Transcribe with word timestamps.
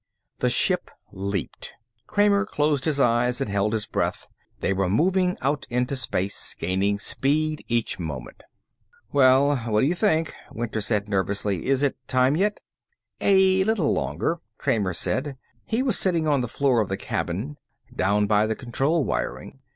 The 0.39 0.49
ship 0.49 0.89
leaped. 1.11 1.73
Kramer 2.07 2.43
closed 2.43 2.85
his 2.85 2.99
eyes 2.99 3.39
and 3.39 3.47
held 3.51 3.71
his 3.73 3.85
breath. 3.85 4.27
They 4.59 4.73
were 4.73 4.89
moving 4.89 5.37
out 5.41 5.67
into 5.69 5.95
space, 5.95 6.55
gaining 6.55 6.97
speed 6.97 7.63
each 7.67 7.99
moment. 7.99 8.41
"Well, 9.11 9.57
what 9.57 9.81
do 9.81 9.85
you 9.85 9.93
think?" 9.93 10.33
Winter 10.51 10.81
said 10.81 11.07
nervously. 11.07 11.67
"Is 11.67 11.83
it 11.83 11.97
time 12.07 12.35
yet?" 12.35 12.59
"A 13.19 13.63
little 13.63 13.93
longer," 13.93 14.39
Kramer 14.57 14.95
said. 14.95 15.37
He 15.65 15.83
was 15.83 15.99
sitting 15.99 16.27
on 16.27 16.41
the 16.41 16.47
floor 16.47 16.81
of 16.81 16.89
the 16.89 16.97
cabin, 16.97 17.57
down 17.95 18.25
by 18.25 18.47
the 18.47 18.55
control 18.55 19.03
wiring. 19.03 19.59